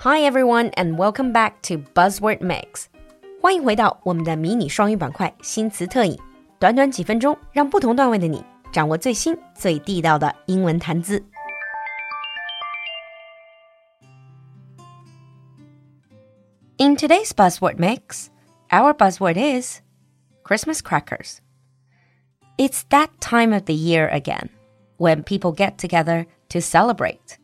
[0.00, 2.86] Hi everyone and welcome back to Buzzword Mix。
[3.40, 6.18] 欢迎回到我们的迷你双语板块新词特饮，
[6.58, 11.24] 短短几分钟，让不同段位的你掌握最新最地道的英文谈资。
[16.78, 18.26] In today's buzzword mix,
[18.70, 19.80] our buzzword is
[20.44, 21.38] Christmas crackers.
[22.58, 24.50] It's that time of the year again
[24.98, 27.38] when people get together to celebrate.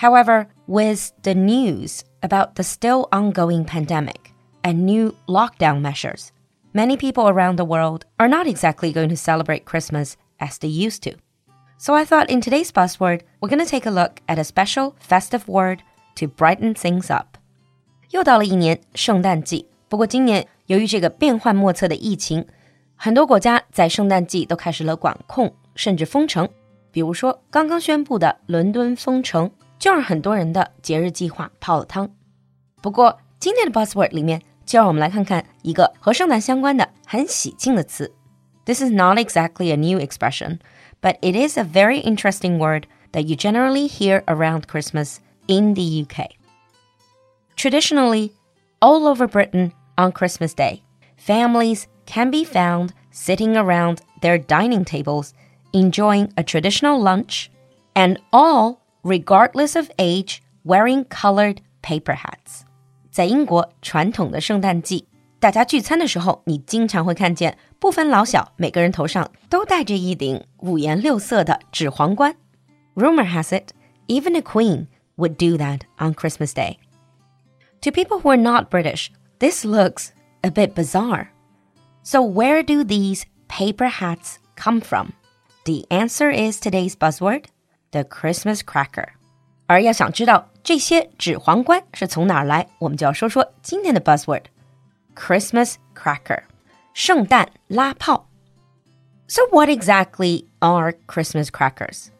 [0.00, 6.32] However, with the news about the still ongoing pandemic and new lockdown measures,
[6.74, 11.02] many people around the world are not exactly going to celebrate Christmas as they used
[11.04, 11.16] to.
[11.78, 14.94] So I thought in today's buzzword, we're going to take a look at a special
[14.98, 15.82] festive word
[16.16, 17.38] to brighten things up.
[18.10, 22.46] 又到了一年圣诞季，不过今年由于这个变幻莫测的疫情，
[22.96, 26.48] 很多国家在圣诞季都开始了管控，甚至封城。
[26.90, 32.10] 比如说刚刚宣布的伦敦封城， 就让很多人的节日计划泡了汤。
[32.82, 38.12] 不过今天的 Buzzword 里面，就让我们来看看一个和圣诞相关的很喜庆的词。
[38.64, 40.58] This is not exactly a new expression,
[41.00, 46.04] but it is a very interesting word that you generally hear around Christmas in the
[46.04, 46.30] UK.
[47.56, 48.32] Traditionally,
[48.80, 50.82] all over Britain on Christmas Day,
[51.16, 55.32] families can be found sitting around their dining tables
[55.72, 57.50] enjoying a traditional lunch
[57.94, 62.62] and all, regardless of age, wearing colored paper hats.
[63.10, 65.06] 在英国传统的圣诞季，
[65.38, 72.34] 大家聚餐的时候，你经常会看见不分老小，每个人头上都戴着一顶五颜六色的纸皇冠。
[72.94, 73.72] Rumor has it,
[74.08, 76.78] even a queen would do that on Christmas Day.
[77.82, 80.08] To people who are not British, this looks
[80.42, 81.28] a bit bizarre.
[82.02, 85.12] So, where do these paper hats come from?
[85.64, 87.46] The answer is today's buzzword
[87.90, 89.08] the Christmas cracker.
[89.66, 94.44] 而要想知道这些纸皇冠是从哪儿来，我们就要说说今天的 buzzword
[95.14, 96.42] Christmas cracker
[96.94, 98.28] 圣诞拉炮。
[99.28, 102.10] So, what exactly are Christmas crackers?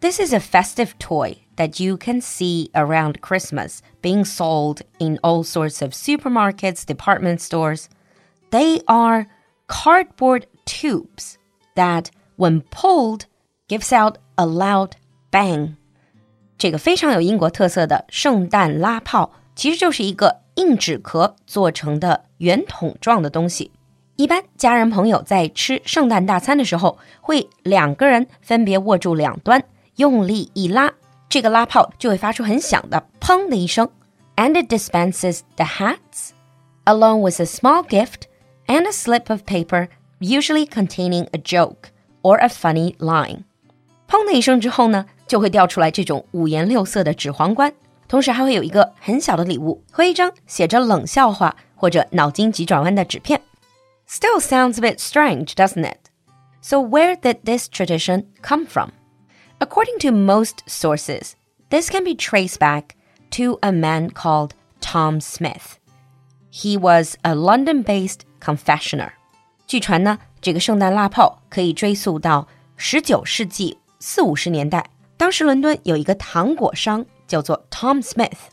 [0.00, 5.44] This is a festive toy that you can see around Christmas being sold in all
[5.44, 7.88] sorts of supermarkets, department stores.
[8.50, 9.26] They are
[9.68, 11.38] cardboard tubes
[11.76, 13.26] that, when pulled,
[13.70, 14.92] gives out a loud
[15.30, 15.74] bang.
[16.58, 23.70] 这个非常有英国特色的圣诞拉炮，其实就是一个硬纸壳做成的圆筒状的东西。
[24.16, 29.62] 一般家人朋友在吃圣诞大餐的时候，会两个人分别握住两端，
[29.96, 30.90] 用力一拉，
[31.28, 33.90] 这个拉炮就会发出很响的“砰”的一声，
[34.36, 36.30] and it dispenses the hats
[36.86, 38.22] along with a small gift
[38.66, 39.88] and a slip of paper,
[40.20, 41.90] usually containing a joke
[42.22, 43.44] or a funny line。
[44.10, 47.72] 砰的一声之后呢，就会掉出来这种五颜六色的纸皇冠，
[48.08, 53.42] 同时还会有一个很小的礼物和一张写着冷笑话或者脑筋急转弯的纸片。
[54.08, 56.10] Still sounds a bit strange, doesn't it?
[56.62, 58.90] So where did this tradition come from?
[59.58, 61.32] According to most sources,
[61.70, 62.94] this can be traced back
[63.32, 64.50] to a man called
[64.80, 65.78] Tom Smith.
[66.50, 69.10] He was a London based confessioner.
[69.66, 74.84] 据传呢，这个圣诞蜡炮可以追溯到十九世纪 四五十年代。
[75.16, 78.50] 当时伦敦有一个糖果商叫做 Tom Smith.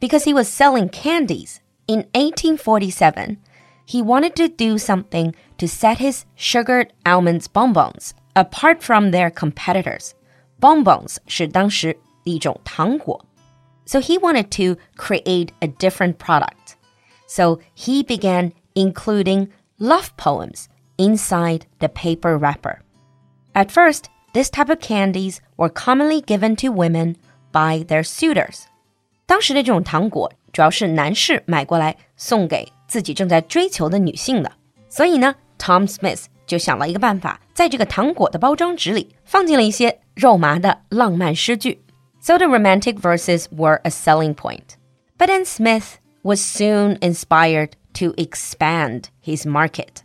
[0.00, 1.56] Because he was selling candies
[1.86, 3.38] in 1847,
[3.86, 10.12] he wanted to do something to set his sugared almonds bonbons apart from their competitors
[10.60, 13.24] bonbons 是当时的一种糖果。
[13.86, 16.76] So he wanted to create a different product.
[17.26, 22.78] So he began including love poems inside the paper wrapper.
[23.52, 27.16] At first, this type of candies were commonly given to women
[27.52, 28.62] by their suitors.
[29.26, 34.52] 当时的这种糖果主要是男士买过来送给自己正在追求的女性的，
[34.88, 41.82] 所以呢，Tom Smith 就想了一个办法，在这个糖果的包装纸里放进了一些肉麻的浪漫诗句。
[42.20, 44.76] So the romantic verses were a selling point.
[45.18, 50.02] But then Smith was soon inspired to expand his market.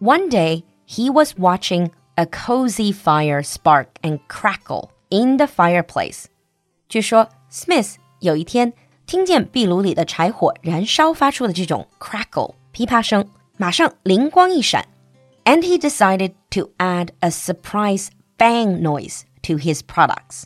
[0.00, 6.24] One day, he was watching a cozy fire spark and crackle in the fireplace.
[6.88, 8.72] 据说 Smith 有一天
[9.06, 14.86] 听见壁炉里的柴火燃烧发出的这种 crackle 噼啪声，马上灵光一闪，
[15.44, 20.44] and he decided to add a surprise bang noise to his products.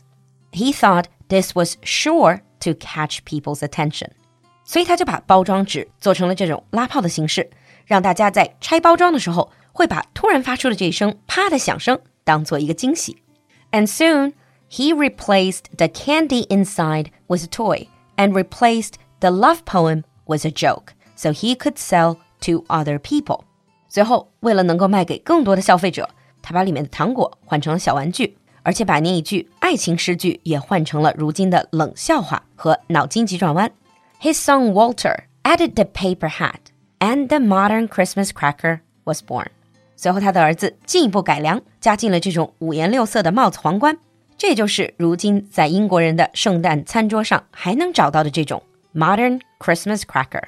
[0.51, 4.09] He thought this was sure to catch people's attention.
[4.65, 7.49] 所以他就把包装纸做成了这种拉炮的形式，
[7.85, 13.17] 让大家在拆包装的时候 会把突然发出的这一声啪的响声当做一个惊喜。
[13.71, 14.33] And soon
[14.69, 17.87] he replaced the candy inside with a toy
[18.17, 23.41] and replaced the love poem with a joke so he could sell to other people.
[23.87, 26.09] 最后，为了能够卖给更多的消费者，
[26.41, 33.71] 他把里面的糖果换成了小玩具，而且把那一句爱情诗句也换成了如今的冷笑话和脑筋急转弯。
[34.21, 36.59] His son Walter added the paper hat,
[36.99, 39.47] and the modern Christmas cracker was born.
[39.95, 43.97] 随后，他的儿子进一步改良，加进了这种五颜六色的帽子皇冠。
[44.37, 50.43] 这就是如今在英国人的圣诞餐桌上还能找到的这种 modern Christmas cracker.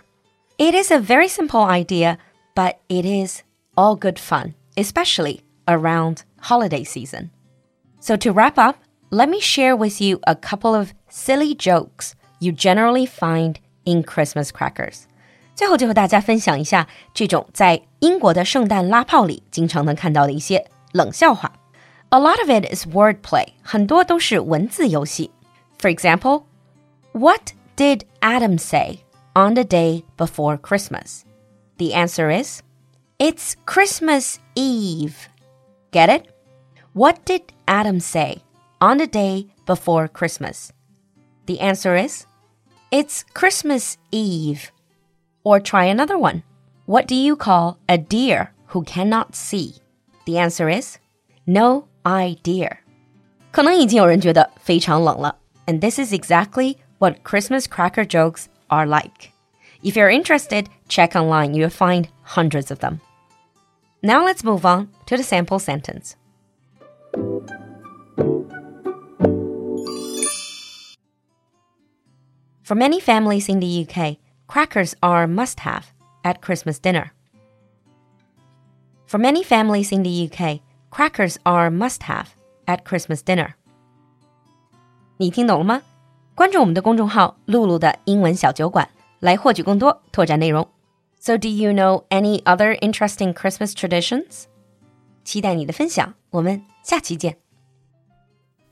[0.58, 2.18] It is a very simple idea,
[2.56, 3.42] but it is
[3.76, 7.32] all good fun, especially around holiday season.
[8.00, 8.78] So to wrap up,
[9.10, 14.52] let me share with you a couple of silly jokes you generally find in Christmas
[14.52, 15.08] crackers.
[15.56, 21.52] 最后就和大家分享一下这种在英国的圣诞拉炮里经常能看到的一些冷笑话。
[22.10, 25.32] A lot of it is wordplay，很多都是文字游戏。
[25.80, 26.44] For example,
[27.14, 29.00] what did Adam say
[29.34, 31.22] on the day before Christmas?
[31.78, 32.62] The answer is,
[33.18, 35.16] it's Christmas Eve.
[35.92, 36.26] Get it?
[36.94, 38.40] What did Adam say
[38.80, 40.72] on the day before Christmas?
[41.46, 42.26] The answer is,
[42.92, 44.72] it's Christmas Eve.
[45.46, 46.44] Or try another one.
[46.86, 49.76] What do you call a deer who cannot see?
[50.26, 50.98] The answer is
[51.46, 52.78] no idea.
[53.52, 55.36] 可能已经有人觉得非常冷了,
[55.66, 59.32] and this is exactly what Christmas cracker jokes are like.
[59.84, 63.00] If you're interested, check online, you'll find hundreds of them.
[64.02, 66.16] Now let's move on to the sample sentence.
[72.64, 74.18] For many families in the UK,
[74.48, 75.84] crackers are a must have
[76.24, 77.12] at Christmas dinner.
[79.08, 82.28] For many families in the UK, crackers are a must have
[82.66, 83.54] at Christmas dinner.
[85.18, 85.82] 你听懂了吗？
[86.34, 88.88] 关注我们的公众号“露露的英文小酒馆”
[89.20, 90.68] 来获取更多拓展内容。
[91.20, 94.46] So, do you know any other interesting Christmas traditions?
[95.24, 97.38] 期待你的分享，我们下期见。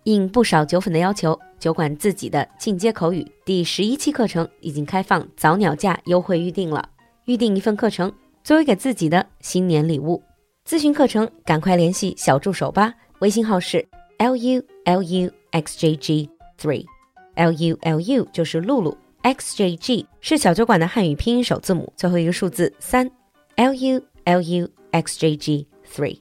[0.06, 6.87] 应不少酒粉的要求， 酒馆自己的进阶口语第十一期课程已经开放早鸟价优惠预定了。
[7.25, 8.13] 预定一份课程，
[8.43, 10.23] 作为给自己的新年礼物。
[10.69, 13.83] 咨询课程，赶快联系小助手吧，微信号是
[14.19, 16.29] l u l u x j g
[16.61, 23.11] three，l u l u 就是露露，x j g 是小酒馆的汉语拼音首字母，最后一个数字三
[23.57, 26.19] ，l u l u x j g three。